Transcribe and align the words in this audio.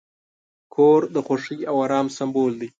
کور 0.73 1.01
د 1.13 1.17
خوښۍ 1.25 1.59
او 1.69 1.75
آرام 1.85 2.07
سمبول 2.17 2.51
دی. 2.61 2.69